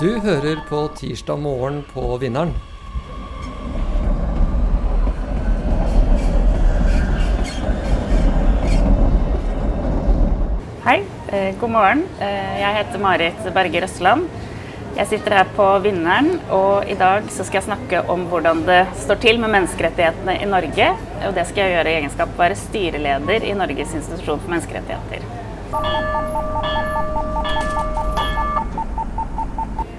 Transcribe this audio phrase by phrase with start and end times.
[0.00, 2.50] Du hører på Tirsdag morgen på Vinneren.
[10.82, 10.96] Hei,
[11.28, 12.02] eh, god morgen.
[12.18, 14.26] Eh, jeg heter Marit Berger Røsland.
[14.96, 19.22] Jeg sitter her på Vinneren, og i dag skal jeg snakke om hvordan det står
[19.22, 20.90] til med menneskerettighetene i Norge.
[21.22, 24.56] Og det skal jeg gjøre i egenskap av å være styreleder i Norges institusjon for
[24.56, 25.22] menneskerettigheter.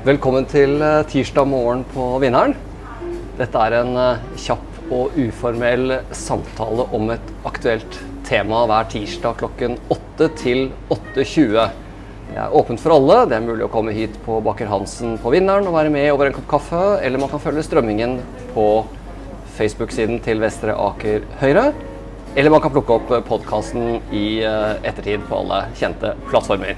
[0.06, 2.52] Velkommen til eh, tirsdag morgen på Vinneren.
[3.40, 7.98] Dette er en eh, kjapp og uformell samtale om et aktuelt
[8.28, 10.62] tema hver tirsdag klokken 8 til
[10.94, 11.58] 8.20.
[12.28, 13.18] Det er åpent for alle.
[13.32, 16.30] Det er mulig å komme hit på Baker Hansen på Vinneren og være med over
[16.30, 18.20] en kopp kaffe, eller man kan følge strømmingen
[18.54, 18.68] på
[19.58, 21.72] Facebook-siden til Vestre Aker Høyre.
[22.38, 26.78] Eller man kan plukke opp podkasten i eh, ettertid på alle kjente plattformer.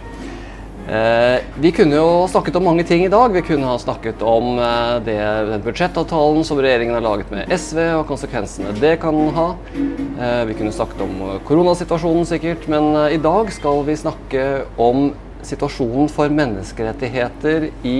[0.88, 3.34] Eh, vi kunne jo snakket om mange ting i dag.
[3.36, 5.18] Vi kunne ha snakket om eh, det,
[5.50, 9.48] den budsjettavtalen som regjeringen har laget med SV, og konsekvensene det kan ha.
[9.76, 14.46] Eh, vi kunne snakket om koronasituasjonen sikkert, men i dag skal vi snakke
[14.80, 15.10] om
[15.44, 17.98] situasjonen for menneskerettigheter i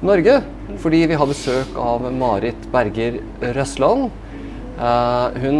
[0.00, 0.38] Norge.
[0.80, 3.20] Fordi vi har besøk av Marit Berger
[3.52, 4.08] Røsland.
[4.74, 5.58] Hun,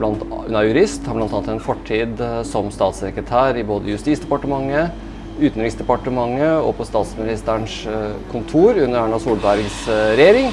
[0.00, 1.42] blant, hun, er jurist, har bl.a.
[1.52, 2.18] en fortid
[2.48, 4.96] som statssekretær i både Justisdepartementet,
[5.38, 10.52] Utenriksdepartementet og på statsministerens eh, kontor under Erna Solbergs eh, regjering.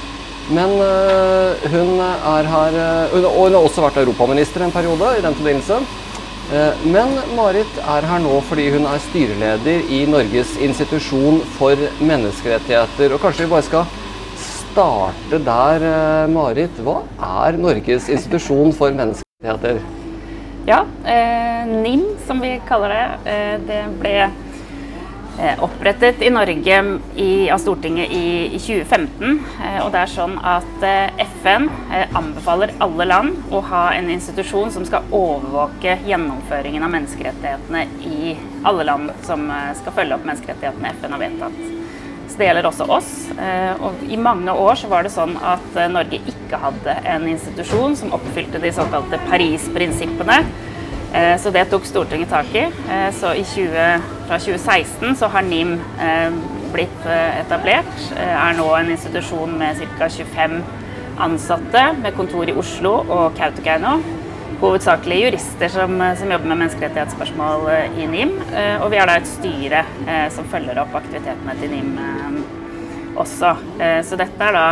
[0.54, 2.76] Men eh, hun er her
[3.18, 5.80] Og hun har også vært europaminister en periode i den forbindelse.
[6.86, 13.18] Men Marit er her nå fordi hun er styreleder i Norges institusjon for menneskerettigheter.
[13.18, 13.90] Og kanskje vi bare skal
[14.46, 15.90] starte der,
[16.30, 16.78] Marit.
[16.86, 17.00] Hva
[17.42, 19.82] er Norges institusjon for menneskerettigheter?
[20.66, 23.32] Ja, eh, NIM som vi kaller det.
[23.32, 24.14] Eh, det ble
[25.60, 29.40] opprettet i Norge i, av Stortinget i, i 2015.
[29.64, 31.68] Eh, og det er sånn at eh, FN
[32.16, 38.86] anbefaler alle land å ha en institusjon som skal overvåke gjennomføringen av menneskerettighetene i alle
[38.88, 39.48] land som
[39.80, 41.60] skal følge opp menneskerettighetene FN har vedtatt.
[42.26, 43.10] Så det gjelder også oss.
[43.86, 48.16] Og i mange år så var det sånn at Norge ikke hadde en institusjon som
[48.18, 50.75] oppfylte de såkalte Paris-prinsippene Eh,
[51.40, 52.66] så det tok Stortinget tak i.
[52.92, 56.36] Eh, så i 20, fra 2016 så har NIM eh,
[56.74, 57.94] blitt etablert.
[58.20, 60.10] Er nå en institusjon med ca.
[60.12, 60.58] 25
[61.24, 63.96] ansatte med kontor i Oslo og Kautokeino.
[64.60, 68.34] Hovedsakelig jurister som, som, jobber med menneskerettighetsspørsmål i NIM.
[68.84, 69.84] Og vi har da et styre
[70.36, 71.92] som følger opp aktivitetene til NIM
[73.20, 73.54] også.
[74.08, 74.68] Så dette er da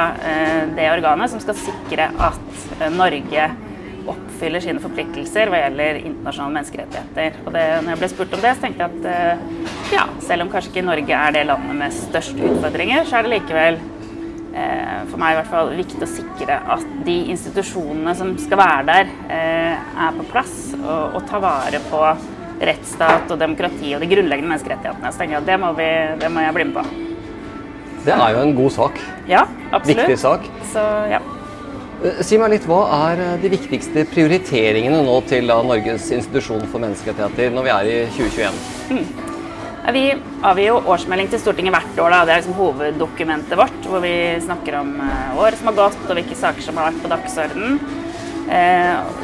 [0.75, 3.47] det organet som skal sikre at Norge
[4.43, 7.37] oppfyller sine forpliktelser hva gjelder internasjonale menneskerettigheter.
[7.45, 10.43] Og det, når jeg ble spurt om det, så tenkte jeg at eh, ja, selv
[10.43, 14.97] om kanskje ikke Norge er det landet med størst utfordringer, så er det likevel eh,
[15.07, 19.13] for meg i hvert fall viktig å sikre at de institusjonene som skal være der,
[19.31, 22.03] eh, er på plass og, og tar vare på
[22.63, 25.13] rettsstat og demokrati og de grunnleggende menneskerettighetene.
[25.13, 25.87] Så tenker jeg at det må, vi,
[26.19, 26.85] det må jeg bli med på.
[28.03, 28.99] Det er jo en god sak.
[29.31, 30.03] Ja, absolutt.
[30.03, 30.51] Viktig sak.
[30.73, 31.23] Så, ja.
[32.03, 36.83] Eh, si meg litt, Hva er eh, de viktigste prioriteringene nå til Norges institusjon for
[36.83, 38.57] menneskerettigheter når vi er i 2021?
[38.91, 39.05] Mm.
[39.93, 40.03] Vi
[40.47, 42.13] avgir jo årsmelding til Stortinget hvert år.
[42.13, 42.19] Da.
[42.23, 44.13] Det er liksom hoveddokumentet vårt, hvor vi
[44.43, 47.81] snakker om uh, året som har gått og hvilke saker som har vært på dagsordenen.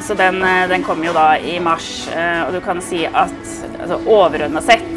[0.03, 0.39] Så den,
[0.71, 2.07] den kommer jo da i mars,
[2.47, 3.35] og du kan si at
[3.75, 4.87] altså, overordna sett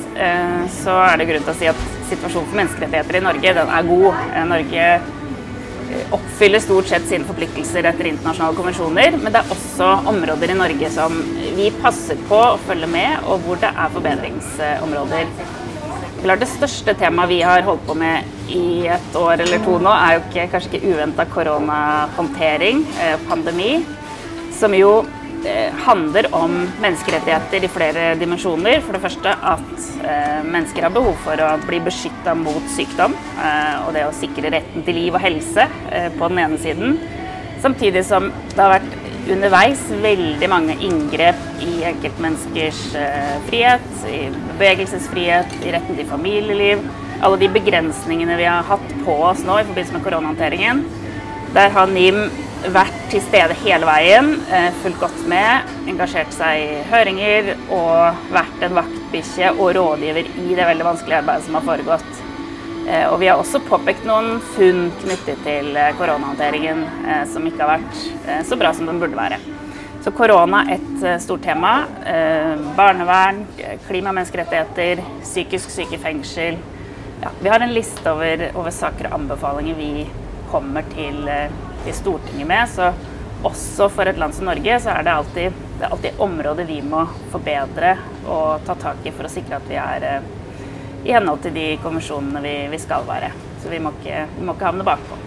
[0.78, 3.90] så er det grunn til å si at situasjonen for menneskerettigheter i Norge den er
[3.90, 4.22] god.
[4.52, 4.86] Norge
[6.12, 9.16] oppfyller stort sett sine forpliktelser etter internasjonale konvensjoner.
[9.20, 11.16] Men det er også områder i Norge som
[11.56, 15.34] vi passer på å følge med, og hvor det er forbedringsområder.
[16.22, 20.16] Det største temaet vi har holdt på med i et år eller to nå, er
[20.16, 23.72] jo ikke, kanskje ikke uventa koronahåndtering, eh, pandemi,
[24.54, 25.00] som jo
[25.84, 28.80] handler om menneskerettigheter i flere dimensjoner.
[28.84, 33.16] For det første at eh, mennesker har behov for å bli beskytta mot sykdom.
[33.36, 36.98] Eh, og det å sikre retten til liv og helse eh, på den ene siden.
[37.62, 38.98] Samtidig som det har vært
[39.30, 44.24] underveis veldig mange inngrep i enkeltmenneskers eh, frihet, i
[44.56, 46.82] bevegelsesfrihet, i retten til familieliv.
[47.22, 50.82] Alle de begrensningene vi har hatt på oss nå i forbindelse med koronahåndteringen.
[51.54, 52.24] Der har NIM
[52.70, 58.62] vært til stede hele veien, eh, fulgt godt med, engasjert seg i høringer og vært
[58.62, 62.12] en vaktbikkje og rådgiver i det veldig vanskelige arbeidet som har foregått.
[62.86, 66.84] Eh, og vi har også påpekt noen funn knyttet til eh, koronahåndteringen
[67.32, 69.38] som ikke har vært så bra som den burde være.
[70.02, 71.84] Så korona er et stort tema.
[72.74, 73.44] Barnevern,
[73.86, 76.58] klima- og menneskerettigheter, psykisk syke i fengsel.
[77.22, 80.08] ja, vi har en liste over, over, saker og anbefalinger vi
[80.50, 81.22] kommer til,
[81.84, 82.70] til, Stortinget med.
[82.70, 82.92] Så
[83.42, 86.78] også for et land som Norge så er det alltid, det er alltid områder vi
[86.86, 87.02] må
[87.32, 90.30] forbedre og ta tak i for å sikre at vi er eh,
[91.02, 93.32] i henhold til de konvensjonene vi, vi skal være.
[93.62, 95.18] Så vi må ikke, vi må ikke havne bakpå.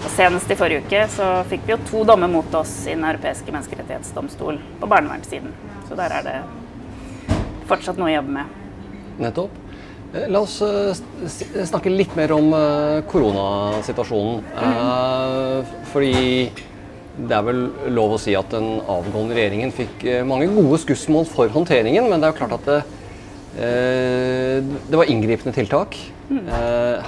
[0.00, 3.04] Og Senest i forrige uke så fikk vi jo to dommer mot oss i Den
[3.04, 5.52] europeiske menneskerettighetsdomstol på barnevernssiden.
[5.88, 6.38] Så der er det
[7.70, 8.56] fortsatt noe å jobbe med.
[9.20, 9.69] Nettopp.
[10.12, 10.90] Eh, la oss eh,
[11.66, 14.42] snakke litt mer om eh, koronasituasjonen.
[14.56, 15.70] Mm.
[15.92, 16.14] Fordi
[17.20, 17.62] det er vel
[17.94, 22.28] lov å si at den avgående regjeringen fikk mange gode skussmål for håndteringen, men det
[22.28, 22.78] er jo klart at det,
[24.88, 25.98] det var inngripende tiltak.
[26.30, 26.46] Mm.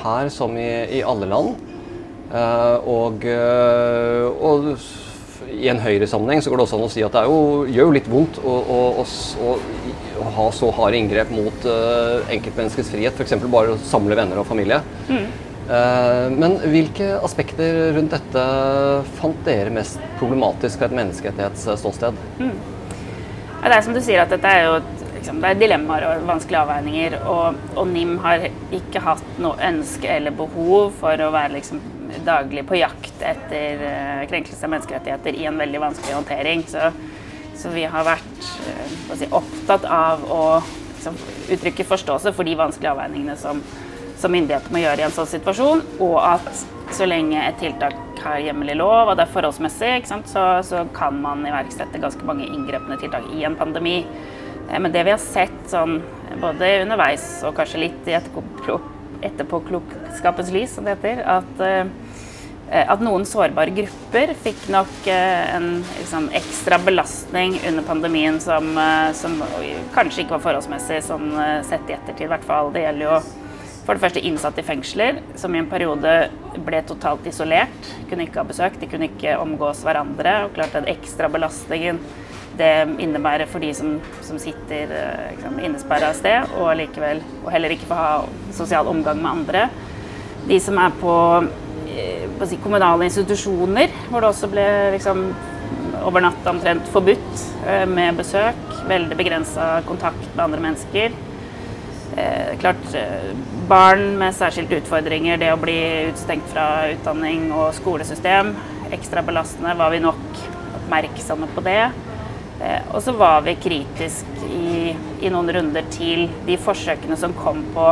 [0.03, 0.69] Her som i,
[0.99, 1.55] i alle land.
[2.91, 3.25] Og,
[4.43, 4.69] og
[5.51, 7.39] i en Høyre-sammenheng så går det også an å si at det jo,
[7.71, 9.55] gjør jo litt vondt å, å, å,
[10.23, 13.47] å ha så harde inngrep mot uh, enkeltmenneskets frihet, f.eks.
[13.53, 14.81] bare å samle venner og familie.
[15.09, 15.27] Mm.
[15.63, 18.47] Uh, men hvilke aspekter rundt dette
[19.21, 22.19] fant dere mest problematisk fra et menneskerettighetsståsted?
[22.43, 22.57] Mm.
[23.63, 24.77] Ja, det er som du sier, at dette er jo
[25.23, 27.17] liksom, det er dilemmaer og vanskelige avveininger.
[27.31, 31.83] Og, og, NIM har ikke hatt noe ønske eller behov for å være liksom,
[32.27, 36.67] daglig på jakt etter uh, krenkelse av menneskerettigheter i en veldig vanskelig håndtering.
[36.69, 36.91] Så,
[37.59, 40.43] så vi har vært uh, si, opptatt av å
[40.95, 41.19] liksom,
[41.57, 43.63] uttrykke forståelse for de vanskelige avveiningene som,
[44.19, 48.39] som myndighetene må gjøre i en sånn situasjon, og at så lenge et tiltak har
[48.43, 52.97] hjemmel i lov og det er forholdsmessig, så, så, kan man iverksette ganske mange inngrepne
[53.01, 53.99] tiltak i en pandemi.
[54.69, 55.95] Eh, men det vi har sett sånn,
[56.43, 61.85] både underveis og kanskje litt i etterpåklokskapens lys, som det heter, at, eh,
[62.73, 68.73] at noen sårbare grupper fikk nok eh, en liksom, ekstra belastning under pandemien som,
[69.19, 69.37] som,
[69.93, 71.31] kanskje ikke var forholdsmessig, sånn
[71.69, 72.73] sett i ettertid i hvert fall.
[72.73, 73.21] Det gjelder jo
[73.83, 76.11] for det første innsatte i fengsler, som i en periode
[76.63, 77.89] ble totalt isolert.
[78.11, 80.37] Kunne ikke ha besøk, de kunne ikke omgås hverandre.
[80.47, 81.99] Og klart den ekstra belastningen
[82.59, 84.93] det innebærer for de som, som sitter
[85.33, 88.13] liksom, innesperra et sted, og, likevel, og heller ikke får ha
[88.55, 89.67] sosial omgang med andre.
[90.49, 91.17] De som er eh, på
[92.49, 94.67] si, kommunale institusjoner, hvor det også ble
[94.97, 95.25] liksom,
[96.03, 98.63] over natt omtrent forbudt eh, med besøk.
[98.91, 101.19] Veldig begrensa kontakt med andre mennesker.
[102.17, 102.97] Eh, klart,
[103.69, 105.79] Barn med særskilte utfordringer, det å bli
[106.11, 108.53] utestengt fra utdanning og skolesystem.
[108.93, 109.77] Ekstra belastende.
[109.79, 110.43] Var vi nok
[110.83, 111.85] oppmerksomme på det?
[112.63, 117.65] Eh, og så var vi kritisk i, i, noen runder til de forsøkene som kom
[117.75, 117.89] på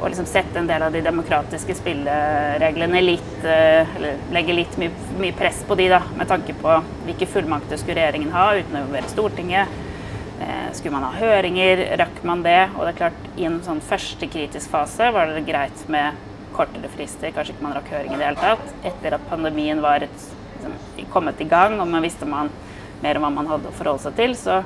[0.00, 4.92] å liksom sette en del av de demokratiske spillereglene litt eh, Eller legge litt mye,
[5.20, 6.74] mye, press på de, da, med tanke på
[7.06, 9.82] hvilke fullmakter skulle regjeringen ha uten å involvere Stortinget.
[10.40, 11.84] Eh, skulle man ha høringer?
[12.02, 12.60] Rakk man det?
[12.76, 16.24] Og det er klart, i en sånn første kritisk fase var det greit med
[16.56, 17.32] kortere frister.
[17.36, 18.74] Kanskje ikke man rakk høring i det hele tatt.
[18.92, 20.76] Etter at pandemien var et, liksom,
[21.12, 22.52] kommet i gang og man visste man
[23.02, 24.62] mer om hva man hadde å forholde seg til, så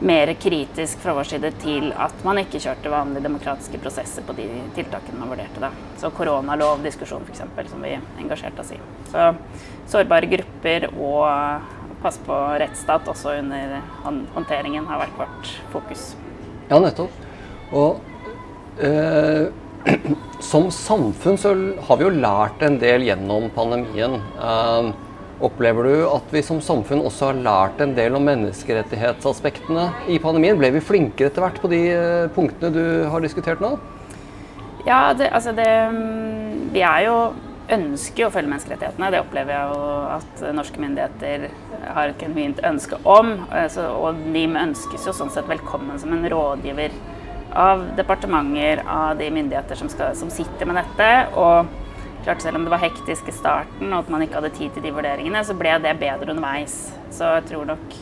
[0.00, 4.46] mer kritisk fra vår side til at man ikke kjørte vanlige demokratiske prosesser på de
[4.76, 5.60] tiltakene man vurderte.
[5.60, 5.70] da.
[6.00, 8.80] Så koronalovdiskusjon f.eks., som vi engasjerte oss i.
[9.12, 9.26] Så
[9.92, 16.14] sårbare grupper og passe på rettsstat også under håndteringen har vært vårt fokus.
[16.70, 17.12] Ja, nettopp.
[17.76, 18.00] Og
[18.80, 19.50] eh,
[20.50, 21.52] som samfunn så
[21.88, 24.16] har vi jo lært en del gjennom pandemien.
[24.40, 24.90] Uh,
[25.40, 30.58] Opplever du at vi som samfunn også har lært en del om menneskerettighetsaspektene i pandemien?
[30.60, 33.78] Ble vi flinkere etter hvert på de eh, punktene du har diskutert nå?
[34.84, 37.16] Ja, det, altså det mm, Vi er jo
[37.70, 39.10] ønsker å følge menneskerettighetene.
[39.14, 41.48] Det opplever jeg jo at norske myndigheter
[41.94, 43.36] har et genuint ønske om.
[43.48, 46.92] Altså, og NIM ønskes jo sånn sett velkommen som en rådgiver
[47.56, 51.12] av departementer, av de myndigheter som, skal, som sitter med dette.
[51.38, 51.70] og
[52.24, 54.84] klart Selv om det var hektisk i starten og at man ikke hadde tid til
[54.84, 56.76] de vurderingene, så ble det bedre underveis.
[57.10, 57.96] Så jeg tror nok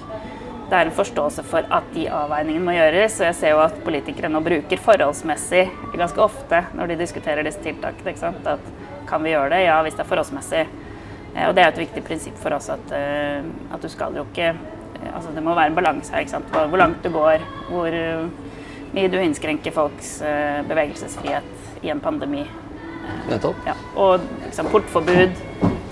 [0.69, 3.21] det er en forståelse for at de avveiningene må gjøres.
[3.23, 7.63] Og jeg ser jo at politikere nå bruker forholdsmessig ganske ofte når de diskuterer disse
[7.65, 8.13] tiltakene.
[8.13, 8.45] ikke sant?
[8.47, 9.63] At kan vi gjøre det?
[9.65, 10.67] Ja, hvis det er forholdsmessig.
[11.35, 13.41] Eh, og det er et viktig prinsipp for oss at, eh,
[13.73, 16.21] at du skal jo ikke eh, Altså det må være en balanse her.
[16.21, 16.53] ikke sant?
[16.53, 17.95] Hvor langt du går, hvor
[18.93, 20.17] mye du innskrenker folks
[20.69, 22.43] bevegelsesfrihet i en pandemi.
[23.29, 23.63] Nettopp.
[23.69, 23.77] Ja.
[23.97, 25.39] Og liksom, portforbud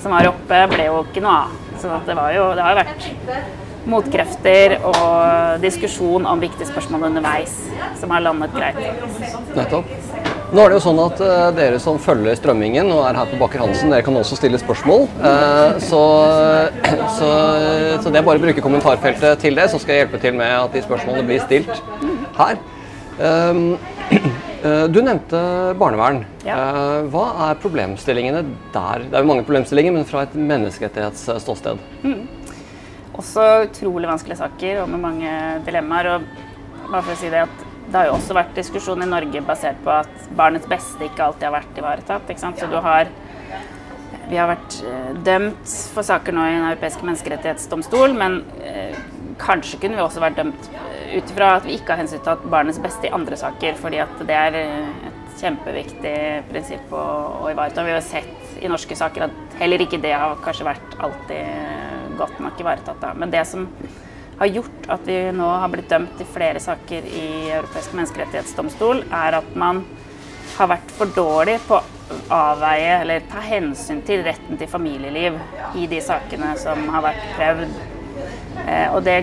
[0.02, 1.54] som var oppe, ble jo ikke noe av.
[1.80, 3.08] Så det, var jo, det har jo vært
[3.86, 7.54] motkrefter og diskusjon om viktige spørsmål underveis
[8.00, 8.80] som har landet greit.
[9.54, 9.92] Nettopp.
[10.46, 13.38] Nå er det jo sånn at uh, Dere som følger strømmingen og er her på
[13.40, 15.08] Baker Hansen, dere kan også stille spørsmål.
[15.18, 16.02] Uh, så,
[17.18, 17.30] så,
[17.98, 20.54] så, det er bare å bruke kommentarfeltet til det, så skal jeg hjelpe til med
[20.54, 21.82] at de spørsmålene blir stilt
[22.38, 22.60] her.
[23.18, 23.74] Um,
[24.62, 25.38] Du nevnte
[25.78, 26.22] barnevern.
[26.46, 26.56] Ja.
[26.56, 28.40] Eh, Hva er problemstillingene
[28.74, 29.04] der?
[29.04, 31.78] Det er jo mange problemstillinger, men fra et menneskerettighetsståsted.
[33.16, 35.30] Også utrolig vanskelige saker og med mange
[35.66, 36.08] dilemmaer.
[36.16, 39.40] Og bare for å si det at det har jo også vært diskusjon i Norge
[39.46, 42.32] basert på at barnets beste ikke alltid har vært ivaretatt.
[42.32, 42.58] Ikke sant?
[42.58, 43.12] Så du har
[44.26, 48.96] Vi har vært eh, dømt for saker nå i Den europeiske menneskerettighetsdomstol, men eh,
[49.38, 52.80] kanskje kunne vi også vært dømt eh, ut ifra at vi ikke har hensyntatt barnets
[52.82, 56.16] beste i andre saker, fordi at det er eh, et kjempeviktig
[56.50, 57.04] prinsipp å,
[57.44, 57.84] å ivareta.
[57.86, 62.10] Vi har sett i norske saker at heller ikke det har kanskje vært alltid eh,
[62.18, 63.00] godt nok ivaretatt.
[63.02, 63.12] Da.
[63.18, 63.68] Men det som
[64.36, 69.38] har gjort at vi nå har blitt dømt i flere saker i Europeisk menneskerettighetsdomstol, er
[69.40, 69.84] at man
[70.56, 71.84] har vært for dårlig på å
[72.32, 75.36] avveie eller ta hensyn til retten til familieliv
[75.76, 77.78] i de sakene som har vært prøvd.
[78.66, 79.18] Eh, og det,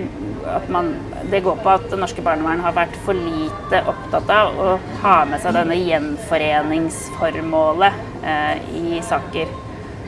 [0.50, 0.94] at man,
[1.32, 5.26] det går på at det norske barnevernet har vært for lite opptatt av å ha
[5.30, 7.94] med seg denne gjenforeningsformålet
[8.28, 9.48] eh, i saker.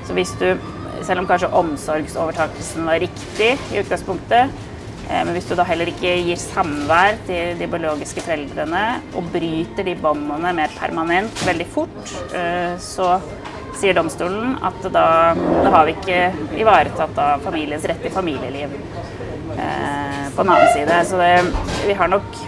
[0.06, 0.48] Så hvis du,
[1.06, 4.44] selv om kanskje omsorgsovertakelsen var riktig i utgangspunktet,
[5.08, 9.84] eh, men hvis du da heller ikke gir samvær til de biologiske foreldrene og bryter
[9.88, 12.04] de båndene mer permanent veldig fort,
[12.38, 13.08] eh, så
[13.76, 16.20] sier domstolen at da, da har vi ikke
[16.62, 18.70] ivaretatt familiens rett til familieliv
[19.60, 20.05] eh,
[20.36, 21.00] på den annen side.
[21.10, 21.32] Så det,
[21.88, 22.44] vi har nok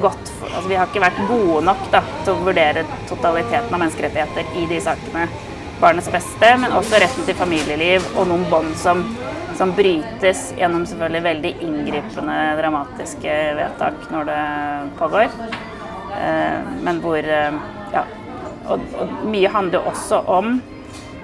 [0.00, 3.80] gått for, altså vi har ikke vært gode nok da, til å vurdere totaliteten av
[3.82, 5.26] menneskerettigheter i de sakene.
[5.82, 9.02] Barnets beste, men også retten til familieliv og noen bånd som,
[9.58, 14.42] som brytes gjennom selvfølgelig veldig inngripende, dramatiske vedtak når det
[15.00, 15.32] pågår.
[16.20, 17.58] Eh, men hvor eh,
[17.96, 18.04] ja,
[18.70, 20.60] og, og mye handler også om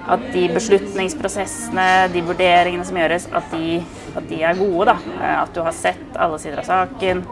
[0.09, 3.79] at de beslutningsprosessene, de vurderingene som gjøres, at de,
[4.17, 4.85] at de er gode.
[4.89, 4.95] da.
[5.19, 7.23] Eh, At du har sett alle sider av saken.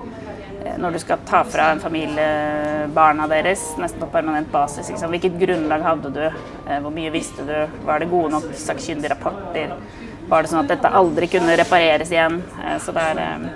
[0.64, 4.90] Eh, Når du skal ta fra en familie barna deres nesten på permanent basis.
[4.90, 5.10] Liksom.
[5.10, 6.26] Hvilket grunnlag hadde du?
[6.26, 7.56] Eh, Hvor mye visste du?
[7.86, 9.74] Var det gode nok sakkyndige rapporter?
[10.28, 12.42] Var det sånn at dette aldri kunne repareres igjen?
[12.84, 13.48] Så det er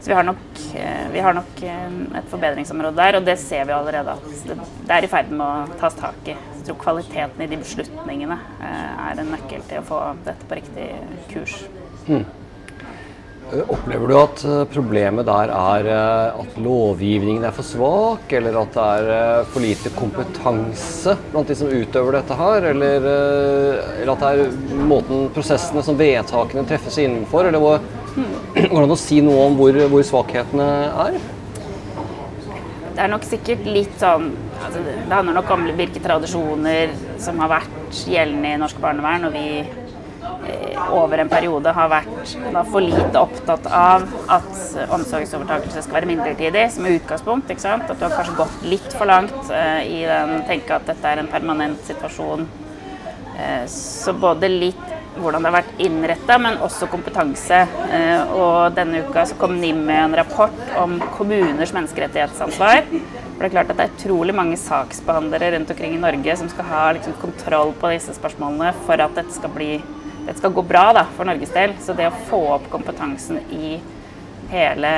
[0.00, 1.86] så vi har nok, eh, vi har nok eh,
[2.18, 4.58] et forbedringsområde der, og det ser vi allerede at det,
[4.94, 6.36] er i ferd med å tas tak i.
[6.36, 10.60] Jeg tror kvaliteten i de beslutningene eh, er en nøkkel til å få dette på
[10.60, 10.92] riktig
[11.32, 11.64] kurs.
[12.06, 12.26] Mm.
[13.72, 15.86] Opplever du at problemet der er
[16.36, 21.72] at lovgivningen er for svak, eller at det er for lite kompetanse blant de som
[21.72, 27.64] utøver dette her, eller, eller at det er måten prosessene som vedtakene treffes innenfor, eller
[28.70, 30.68] går det an å si noe om hvor, hvor svakhetene
[31.08, 31.18] er?
[32.98, 37.52] Det er nok sikkert litt sånn altså Det handler nok om hvilke tradisjoner som har
[37.52, 42.82] vært gjeldende i norsk barnevern, og vi eh, over en periode har vært da, for
[42.84, 44.50] lite opptatt av at
[44.98, 47.50] omsorgsovertakelse skal være midlertidig, som utgangspunkt.
[47.54, 47.86] ikke sant?
[47.86, 51.22] At du har kanskje gått litt for langt eh, i den tenke at dette er
[51.22, 52.48] en permanent situasjon.
[53.38, 57.60] Eh, så både litt hvordan det har vært innretta, men også kompetanse.
[57.94, 62.82] Eh, og denne uka så kom NIM med en rapport om kommuners menneskerettighetsansvar.
[62.88, 66.48] For det er klart at det er utrolig mange saksbehandlere rundt omkring i Norge som
[66.50, 69.76] skal ha liksom, kontroll på disse spørsmålene for at dette skal, bli,
[70.24, 71.76] dette skal gå bra da, for Norges del.
[71.84, 73.78] Så det å få opp kompetansen i
[74.48, 74.90] hele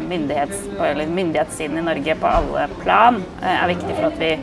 [0.00, 0.64] myndighets,
[1.12, 4.34] myndighetssiden i Norge på alle plan eh, er viktig for at vi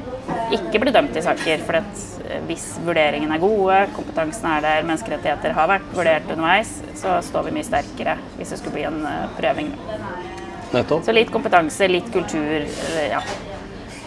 [0.59, 1.63] ikke blir dømt i saker.
[1.65, 2.10] For eh,
[2.47, 7.55] hvis vurderingene er gode, kompetansen er der, menneskerettigheter har vært vurdert underveis, så står vi
[7.57, 9.71] mye sterkere hvis det skulle bli en eh, prøving.
[10.71, 11.05] Nettopp.
[11.05, 12.67] Så litt kompetanse, litt kultur,
[13.11, 13.21] ja.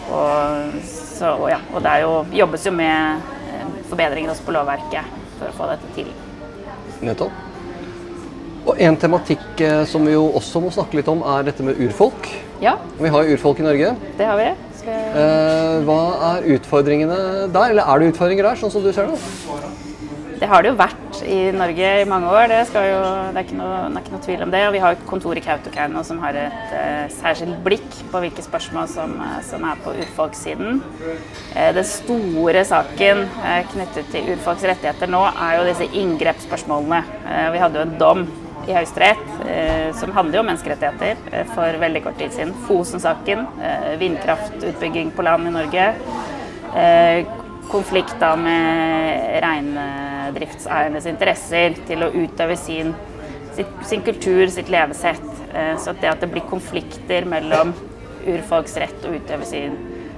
[0.05, 1.59] Og, så, og, ja.
[1.73, 2.13] og det er jo,
[2.43, 6.13] jobbes jo med eh, forbedringer også på lovverket for å få dette til.
[7.05, 7.43] Nettopp.
[8.65, 11.77] Og en tematikk eh, som vi jo også må snakke litt om, er dette med
[11.85, 12.31] urfolk.
[12.63, 13.95] Ja, Vi har jo urfolk i Norge.
[14.17, 14.53] det har vi.
[15.15, 16.01] Eh, hva
[16.33, 17.17] er utfordringene
[17.47, 19.19] der, eller er det utfordringer der, sånn som du ser det?
[20.35, 22.97] Det har det jo vært i Norge i mange år, det, jo,
[23.31, 24.63] det, er ikke noe, det er ikke noe tvil om det.
[24.67, 28.43] Og vi har et kontor i Kautokeino som har et eh, særskilt blikk på hvilke
[28.43, 30.81] spørsmål som, eh, som er på urfolkssiden.
[31.55, 37.03] Eh, den store saken eh, knyttet til urfolks rettigheter nå er jo disse inngrepsspørsmålene.
[37.23, 38.27] Eh, vi hadde jo en dom
[38.67, 42.53] i Høyesterett eh, som handler om menneskerettigheter eh, for veldig kort tid siden.
[42.67, 45.89] Fosen-saken, eh, vindkraftutbygging på land i Norge.
[47.71, 52.91] konflikter med reindriftseiernes interesser til å utøve sin,
[53.55, 55.23] sin, sin kultur, sitt levesett.
[55.79, 57.71] Så det at det blir konflikter mellom
[58.27, 59.77] urfolks rett å utøve sin,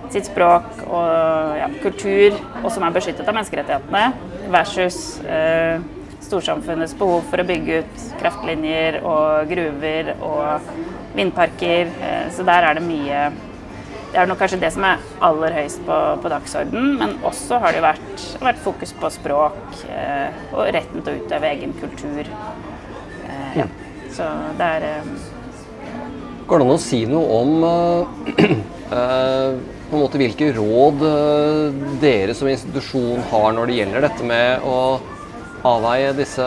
[0.10, 4.04] sitt språk og ja, kultur, og som er beskyttet av menneskerettighetene,
[4.54, 5.78] versus eh,
[6.28, 10.72] storsamfunnets behov for å bygge ut kraftlinjer og gruver og
[11.18, 11.92] vindparker.
[12.04, 13.28] Eh, Så der er det mye
[14.08, 17.76] det er nok kanskje det som er aller høyest på, på dagsordenen, men også har
[17.76, 22.30] det vært, vært fokus på språk eh, og retten til å utøve egen kultur.
[23.28, 23.68] Eh, ja.
[24.16, 24.88] Så det er
[26.48, 27.50] Går det an å si noe om
[28.88, 31.04] på en måte hvilke råd
[32.00, 34.78] dere som institusjon har når det gjelder dette med å
[35.68, 36.46] avveie disse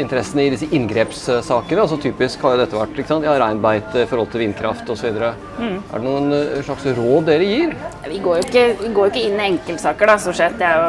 [0.00, 1.84] interessene i disse inngrepssakene.
[1.84, 3.26] altså Typisk har jo dette vært ikke sant?
[3.26, 5.18] Ja, reinbeite i forhold til vindkraft osv.
[5.58, 5.78] Mm.
[5.80, 7.74] Er det noen eh, slags råd dere gir?
[8.10, 10.62] Vi går jo ikke, går ikke inn i enkeltsaker, da, stort sett.
[10.62, 10.86] Jo,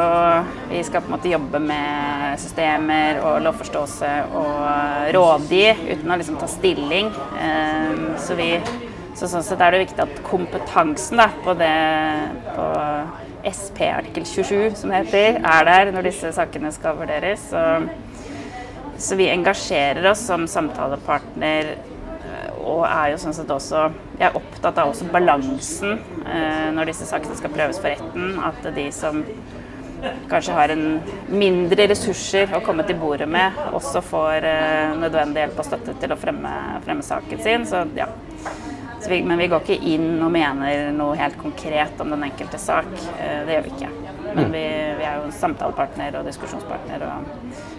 [0.72, 6.40] vi skal på en måte jobbe med systemer og lovforståelse og rådgi uten å liksom
[6.40, 7.12] ta stilling.
[7.36, 8.54] Um, så vi
[9.12, 11.74] så sånn sett er det viktig at kompetansen da, på det
[12.56, 12.68] på
[13.48, 17.48] SP artikkel 27, som heter, er der når disse sakene skal vurderes.
[17.50, 17.62] Så,
[19.02, 23.88] så vi engasjerer oss som samtalepartner eh, og er jo sånn sett også
[24.20, 28.38] Jeg er opptatt av også balansen eh, når disse sakene skal prøves for retten.
[28.46, 29.24] At de som
[30.30, 30.84] kanskje har en
[31.30, 36.14] mindre ressurser å komme til bordet med, også får eh, nødvendig hjelp og støtte til
[36.14, 36.52] å fremme,
[36.86, 37.66] fremme saken sin.
[37.68, 38.08] Så ja,
[39.08, 42.88] vi, men vi går ikke inn og mener noe helt konkret om den enkelte sak.
[43.18, 43.92] Eh, det gjør vi ikke.
[44.32, 44.62] Men vi,
[44.98, 47.04] vi er jo samtalepartner og diskusjonspartner.
[47.04, 47.32] Og,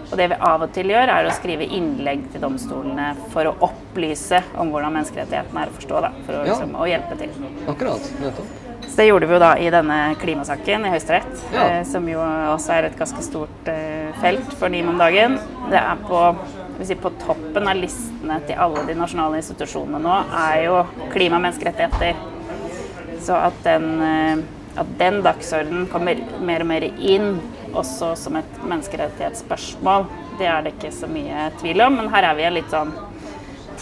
[0.10, 3.56] og, det vi av og til gjør, er å skrive innlegg til domstolene for å
[3.70, 6.04] opplyse om hvordan menneskerettighetene er å forstå.
[6.06, 7.34] Da, for å, liksom, å hjelpe til.
[7.74, 8.60] Akkurat, nettopp.
[8.84, 11.64] Så det gjorde vi jo da i denne klimasaken i Høyesterett, ja.
[11.64, 12.20] eh, som jo
[12.54, 15.40] også er et ganske stort eh, felt for NIM om dagen.
[15.72, 16.20] Det er på
[16.88, 20.82] si, på toppen av listene til alle de nasjonale institusjonene nå, er jo
[21.14, 22.20] klima og menneskerettigheter.
[23.24, 24.44] Så at den, eh,
[24.82, 27.38] at den dagsordenen kommer mer og mer inn
[27.74, 30.08] også som et menneskerettighetsspørsmål,
[30.40, 32.00] det er det ikke så mye tvil om.
[32.02, 32.94] Men her er vi i en litt sånn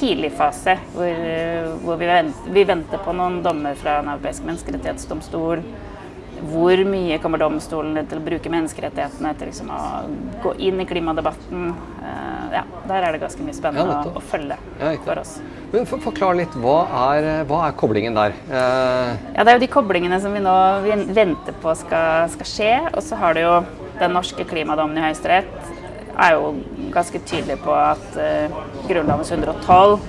[0.01, 1.23] tidlig fase hvor,
[1.83, 5.63] hvor vi, venter, vi, venter, på noen dommer fra Den europeiske menneskerettighetsdomstol.
[6.41, 9.81] Hvor mye kommer domstolene til å bruke menneskerettighetene til liksom å
[10.41, 11.67] gå inn i klimadebatten?
[12.01, 15.35] Uh, ja, der er det ganske mye spennende ja, å, følge ja, for oss.
[15.71, 16.79] Men for, Forklar litt, hva
[17.11, 18.33] er, hva er koblingen der?
[18.49, 19.13] Uh...
[19.35, 20.55] Ja, Det er jo de koblingene som vi nå
[21.13, 22.73] venter på skal, skal skje.
[22.95, 23.53] Og så har du jo
[24.01, 25.77] den norske klimadommen i Høyesterett
[26.21, 26.55] er jo
[26.91, 28.57] ganske tydelig på at uh,
[28.89, 29.99] Grunnlovens 112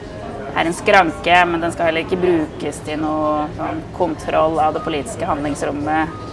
[0.53, 4.83] er en skranke, men den skal heller ikke brukes til noe sånn, kontroll av det
[4.85, 6.32] politiske handlingsrommet eh,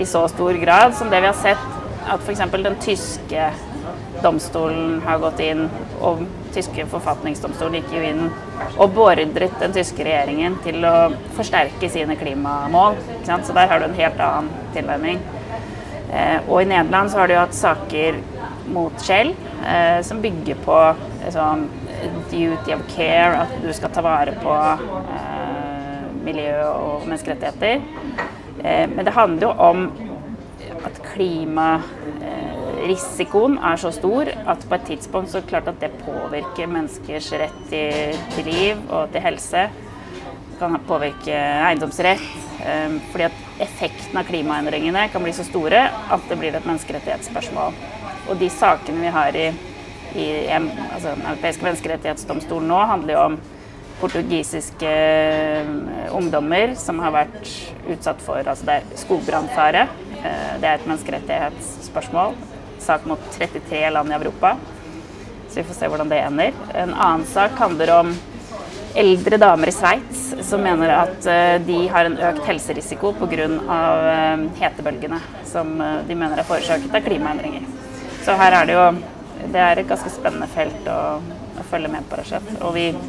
[0.00, 1.66] i så stor grad som det vi har sett
[2.08, 2.40] at f.eks.
[2.50, 3.50] den tyske
[4.22, 5.66] domstolen har gått inn,
[6.00, 8.22] og tyske forfatningsdomstolen gikk jo inn
[8.80, 10.94] og beordret den tyske regjeringen til å
[11.36, 12.98] forsterke sine klimamål.
[13.28, 15.20] Så der har du en helt annen tilnærming.
[16.10, 18.18] Eh, og i Nederland så har du hatt saker
[18.74, 19.30] mot Shell
[19.62, 20.78] eh, som bygger på
[21.30, 21.68] sånn,
[22.32, 27.84] duty of care, at du skal ta vare på eh, miljø og menneskerettigheter.
[28.64, 29.92] Eh, men det handler jo om
[30.84, 36.02] at klimarisikoen er så stor at på et tidspunkt så er det klart at det
[36.04, 37.92] påvirker menneskers rett til,
[38.34, 39.62] til liv og til helse.
[40.50, 42.26] Det kan påvirke eiendomsrett.
[42.60, 47.70] Eh, fordi at effekten av klimaendringene kan bli så store at det blir et menneskerettighetsspørsmål.
[48.28, 49.46] Og de sakene vi har i
[50.14, 53.38] i altså, Den europeiske menneskerettighetsdomstolen nå handler jo om
[54.00, 57.50] portugisiske eh, ungdommer som har vært
[57.90, 59.86] utsatt for altså det er skogbrannfare.
[60.20, 62.34] Eh, det er et menneskerettighetsspørsmål.
[62.80, 64.56] Sak mot 33 land i Europa.
[65.50, 66.58] Så vi får se hvordan det ender.
[66.78, 68.12] En annen sak handler om
[69.00, 73.46] eldre damer i Sveits som mener at eh, de har en økt helserisiko pga.
[74.58, 77.68] hetebølgene som de mener er forårsaket av klimaendringer.
[78.24, 78.84] Så her er det jo
[79.48, 82.18] det er et ganske spennende felt å, å følge med på.
[82.18, 82.50] rett og slett.
[82.60, 82.90] Og vi